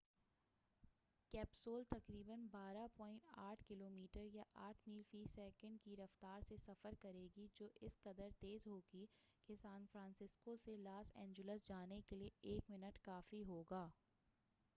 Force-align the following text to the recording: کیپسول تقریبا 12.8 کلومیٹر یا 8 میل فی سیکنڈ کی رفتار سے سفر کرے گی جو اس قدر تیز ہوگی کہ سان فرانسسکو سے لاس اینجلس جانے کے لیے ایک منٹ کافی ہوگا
کیپسول 1.33 1.83
تقریبا 1.89 2.35
12.8 2.53 3.65
کلومیٹر 3.67 4.23
یا 4.33 4.43
8 4.61 4.87
میل 4.87 5.01
فی 5.11 5.23
سیکنڈ 5.35 5.83
کی 5.83 5.95
رفتار 5.97 6.41
سے 6.47 6.57
سفر 6.57 6.93
کرے 7.01 7.27
گی 7.35 7.47
جو 7.55 7.67
اس 7.81 7.99
قدر 8.03 8.29
تیز 8.39 8.67
ہوگی 8.67 9.05
کہ 9.49 9.55
سان 9.55 9.85
فرانسسکو 9.91 10.55
سے 10.57 10.77
لاس 10.79 11.11
اینجلس 11.15 11.67
جانے 11.67 12.01
کے 12.07 12.15
لیے 12.15 12.29
ایک 12.43 12.69
منٹ 12.69 12.97
کافی 13.01 13.43
ہوگا 13.43 13.87